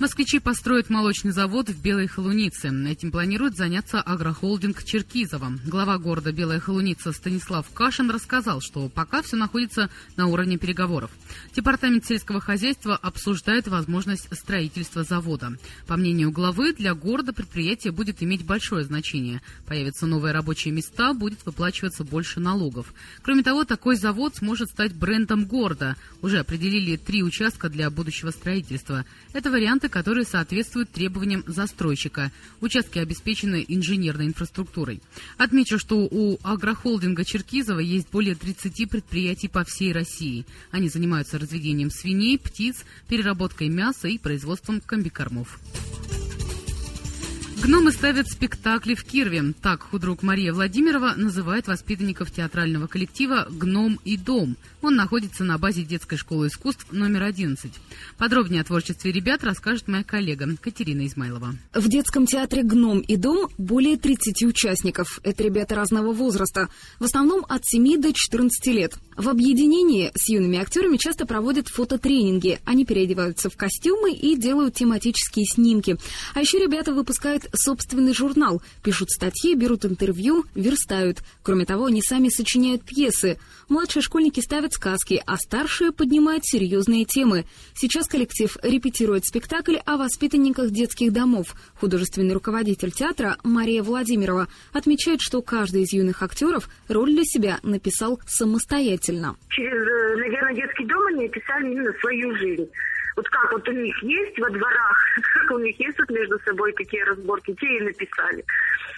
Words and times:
Москвичи 0.00 0.38
построят 0.38 0.88
молочный 0.88 1.30
завод 1.30 1.68
в 1.68 1.82
Белой 1.82 2.06
Холунице. 2.06 2.70
Этим 2.88 3.12
планирует 3.12 3.54
заняться 3.54 4.00
агрохолдинг 4.00 4.82
Черкизова. 4.82 5.52
Глава 5.66 5.98
города 5.98 6.32
Белая 6.32 6.58
Холуница 6.58 7.12
Станислав 7.12 7.68
Кашин 7.74 8.10
рассказал, 8.10 8.62
что 8.62 8.88
пока 8.88 9.20
все 9.20 9.36
находится 9.36 9.90
на 10.16 10.28
уровне 10.28 10.56
переговоров. 10.56 11.10
Департамент 11.54 12.06
сельского 12.06 12.40
хозяйства 12.40 12.96
обсуждает 12.96 13.68
возможность 13.68 14.34
строительства 14.34 15.04
завода. 15.04 15.52
По 15.86 15.98
мнению 15.98 16.32
главы, 16.32 16.72
для 16.72 16.94
города 16.94 17.34
предприятие 17.34 17.92
будет 17.92 18.22
иметь 18.22 18.46
большое 18.46 18.84
значение. 18.84 19.42
Появятся 19.66 20.06
новые 20.06 20.32
рабочие 20.32 20.72
места, 20.72 21.12
будет 21.12 21.44
выплачиваться 21.44 22.04
больше 22.04 22.40
налогов. 22.40 22.94
Кроме 23.20 23.42
того, 23.42 23.64
такой 23.64 23.96
завод 23.96 24.34
сможет 24.36 24.70
стать 24.70 24.94
брендом 24.94 25.44
города. 25.44 25.94
Уже 26.22 26.38
определили 26.38 26.96
три 26.96 27.22
участка 27.22 27.68
для 27.68 27.90
будущего 27.90 28.30
строительства. 28.30 29.04
Это 29.34 29.50
варианты, 29.50 29.89
которые 29.90 30.24
соответствуют 30.24 30.90
требованиям 30.90 31.44
застройщика. 31.46 32.32
Участки 32.60 32.98
обеспечены 32.98 33.64
инженерной 33.68 34.26
инфраструктурой. 34.26 35.02
Отмечу, 35.36 35.78
что 35.78 36.08
у 36.10 36.38
агрохолдинга 36.42 37.24
Черкизова 37.24 37.80
есть 37.80 38.10
более 38.10 38.34
30 38.34 38.88
предприятий 38.88 39.48
по 39.48 39.64
всей 39.64 39.92
России. 39.92 40.46
Они 40.70 40.88
занимаются 40.88 41.38
разведением 41.38 41.90
свиней, 41.90 42.38
птиц, 42.38 42.84
переработкой 43.08 43.68
мяса 43.68 44.08
и 44.08 44.18
производством 44.18 44.80
комбикормов. 44.80 45.60
Гномы 47.62 47.92
ставят 47.92 48.26
спектакли 48.26 48.94
в 48.94 49.04
Кирве. 49.04 49.52
Так 49.60 49.82
худрук 49.82 50.22
Мария 50.22 50.54
Владимирова 50.54 51.12
называет 51.16 51.66
воспитанников 51.66 52.30
театрального 52.30 52.86
коллектива 52.86 53.46
«Гном 53.50 54.00
и 54.02 54.16
дом». 54.16 54.56
Он 54.80 54.96
находится 54.96 55.44
на 55.44 55.58
базе 55.58 55.82
детской 55.82 56.16
школы 56.16 56.46
искусств 56.46 56.86
номер 56.90 57.24
11. 57.24 57.70
Подробнее 58.16 58.62
о 58.62 58.64
творчестве 58.64 59.12
ребят 59.12 59.44
расскажет 59.44 59.88
моя 59.88 60.04
коллега 60.04 60.56
Катерина 60.58 61.06
Измайлова. 61.06 61.54
В 61.74 61.86
детском 61.86 62.24
театре 62.24 62.62
«Гном 62.62 63.00
и 63.00 63.16
дом» 63.16 63.50
более 63.58 63.98
30 63.98 64.42
участников. 64.44 65.20
Это 65.22 65.42
ребята 65.42 65.74
разного 65.74 66.14
возраста. 66.14 66.70
В 66.98 67.04
основном 67.04 67.44
от 67.46 67.60
7 67.66 68.00
до 68.00 68.14
14 68.14 68.66
лет. 68.68 68.94
В 69.20 69.28
объединении 69.28 70.10
с 70.14 70.30
юными 70.30 70.58
актерами 70.58 70.96
часто 70.96 71.26
проводят 71.26 71.68
фототренинги. 71.68 72.58
Они 72.64 72.86
переодеваются 72.86 73.50
в 73.50 73.56
костюмы 73.58 74.12
и 74.12 74.34
делают 74.34 74.76
тематические 74.76 75.44
снимки. 75.44 75.98
А 76.32 76.40
еще 76.40 76.58
ребята 76.58 76.94
выпускают 76.94 77.44
собственный 77.52 78.14
журнал, 78.14 78.62
пишут 78.82 79.10
статьи, 79.10 79.54
берут 79.54 79.84
интервью, 79.84 80.46
верстают. 80.54 81.18
Кроме 81.42 81.66
того, 81.66 81.84
они 81.84 82.00
сами 82.00 82.30
сочиняют 82.30 82.82
пьесы. 82.82 83.38
Младшие 83.68 84.02
школьники 84.02 84.40
ставят 84.40 84.72
сказки, 84.72 85.22
а 85.26 85.36
старшие 85.36 85.92
поднимают 85.92 86.46
серьезные 86.46 87.04
темы. 87.04 87.44
Сейчас 87.74 88.06
коллектив 88.06 88.56
репетирует 88.62 89.26
спектакль 89.26 89.76
о 89.84 89.98
воспитанниках 89.98 90.70
детских 90.70 91.12
домов. 91.12 91.56
Художественный 91.78 92.32
руководитель 92.32 92.90
театра 92.90 93.36
Мария 93.44 93.82
Владимирова 93.82 94.48
отмечает, 94.72 95.20
что 95.20 95.42
каждый 95.42 95.82
из 95.82 95.92
юных 95.92 96.22
актеров 96.22 96.70
роль 96.88 97.12
для 97.12 97.24
себя 97.24 97.60
написал 97.62 98.18
самостоятельно 98.26 99.09
самостоятельно. 99.10 99.36
Через, 99.48 99.88
э, 99.88 100.16
наверное, 100.16 100.54
детский 100.54 100.86
дом 100.86 101.06
они 101.06 101.26
описали 101.26 101.70
именно 101.70 101.92
свою 102.00 102.36
жизнь. 102.36 102.68
Вот 103.16 103.28
как 103.28 103.52
вот 103.52 103.68
у 103.68 103.72
них 103.72 104.02
есть 104.02 104.38
во 104.38 104.48
дворах, 104.50 105.04
как 105.34 105.50
у 105.52 105.58
них 105.58 105.78
есть 105.78 105.98
вот 105.98 106.10
между 106.10 106.38
собой 106.40 106.72
какие 106.72 107.02
разборки, 107.02 107.54
те 107.60 107.66
и 107.66 107.80
написали. 107.80 108.44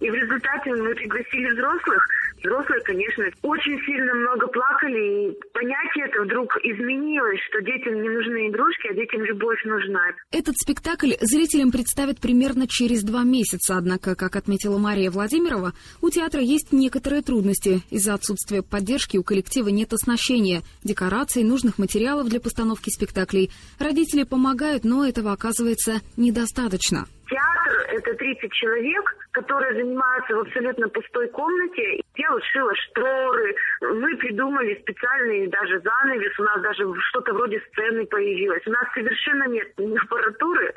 И 0.00 0.10
в 0.10 0.14
результате 0.14 0.74
мы 0.74 0.94
пригласили 0.94 1.50
взрослых. 1.52 2.06
Взрослые, 2.46 2.80
конечно, 2.84 3.24
очень 3.42 3.76
сильно 3.84 4.14
много 4.14 4.46
плакали, 4.46 5.30
и 5.30 5.38
понятие 5.52 6.06
это 6.06 6.22
вдруг 6.22 6.56
изменилось, 6.62 7.40
что 7.48 7.60
детям 7.60 8.00
не 8.00 8.08
нужны 8.08 8.48
игрушки, 8.48 8.86
а 8.88 8.94
детям 8.94 9.24
любовь 9.24 9.58
нужна. 9.64 10.00
Этот 10.30 10.54
спектакль 10.56 11.14
зрителям 11.20 11.72
представят 11.72 12.20
примерно 12.20 12.68
через 12.68 13.02
два 13.02 13.24
месяца, 13.24 13.76
однако, 13.76 14.14
как 14.14 14.36
отметила 14.36 14.78
Мария 14.78 15.10
Владимирова, 15.10 15.72
у 16.00 16.08
театра 16.08 16.40
есть 16.40 16.72
некоторые 16.72 17.22
трудности. 17.22 17.80
Из-за 17.90 18.14
отсутствия 18.14 18.62
поддержки 18.62 19.16
у 19.16 19.24
коллектива 19.24 19.66
нет 19.66 19.92
оснащения, 19.92 20.62
декораций, 20.84 21.42
нужных 21.42 21.78
материалов 21.78 22.28
для 22.28 22.38
постановки 22.38 22.90
спектаклей. 22.90 23.50
Родители 23.80 24.22
помогают, 24.22 24.84
но 24.84 25.04
этого 25.04 25.32
оказывается 25.32 25.94
недостаточно. 26.16 27.06
Театр— 27.28 27.88
это 27.90 28.14
30 28.14 28.52
человек, 28.52 29.15
которые 29.36 29.74
занимаются 29.74 30.34
в 30.34 30.40
абсолютно 30.40 30.88
пустой 30.88 31.28
комнате. 31.28 32.00
Я 32.16 32.30
вот 32.30 32.42
шила 32.44 32.74
шторы, 32.74 33.54
мы 33.82 34.16
придумали 34.16 34.80
специальный 34.80 35.46
даже 35.48 35.78
занавес, 35.80 36.38
у 36.38 36.42
нас 36.42 36.62
даже 36.62 36.84
что-то 37.10 37.34
вроде 37.34 37.60
сцены 37.68 38.06
появилось. 38.06 38.66
У 38.66 38.70
нас 38.70 38.86
совершенно 38.94 39.46
нет 39.48 39.68
ни 39.76 39.94
аппаратуры, 39.98 40.72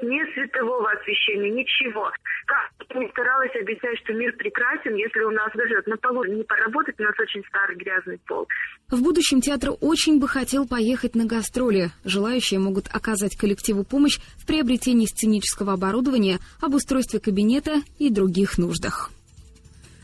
ни 0.00 0.32
светового 0.32 0.92
освещения, 0.92 1.50
ничего. 1.50 2.12
Как 2.46 2.70
не 2.94 3.08
старалась 3.10 3.50
объяснять, 3.60 3.98
что 4.04 4.12
мир 4.12 4.32
прекрасен, 4.36 4.94
если 4.96 5.20
у 5.20 5.30
нас 5.30 5.50
даже 5.54 5.82
на 5.86 5.96
полу 5.96 6.24
не 6.24 6.42
поработать, 6.42 6.94
у 6.98 7.02
нас 7.02 7.14
очень 7.18 7.42
старый 7.48 7.76
грязный 7.76 8.18
пол. 8.26 8.46
В 8.90 9.02
будущем 9.02 9.40
театр 9.40 9.70
очень 9.80 10.20
бы 10.20 10.28
хотел 10.28 10.66
поехать 10.66 11.14
на 11.14 11.26
гастроли. 11.26 11.90
Желающие 12.04 12.60
могут 12.60 12.88
оказать 12.92 13.36
коллективу 13.36 13.84
помощь 13.84 14.18
в 14.36 14.46
приобретении 14.46 15.06
сценического 15.06 15.72
оборудования, 15.72 16.38
обустройстве 16.60 17.20
кабинета 17.20 17.76
и 17.98 18.10
других 18.10 18.58
нуждах. 18.58 19.10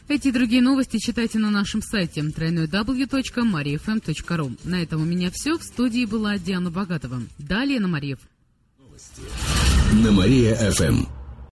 Эти 0.09 0.29
и 0.29 0.33
другие 0.33 0.61
новости 0.61 0.99
читайте 0.99 1.39
на 1.39 1.51
нашем 1.51 1.83
сайте 1.83 2.23
www.mariafm.ru. 2.23 4.51
На 4.65 4.83
этом 4.83 5.03
у 5.03 5.05
меня 5.05 5.31
все. 5.33 5.57
В 5.57 5.63
студии 5.63 6.05
была 6.05 6.37
Диана 6.37 6.71
Богатова. 6.71 7.21
Далее 7.39 7.79
на 7.79 7.87
Мариев. 7.87 8.19
На 9.93 10.11
Мария-ФМ. 10.11 11.20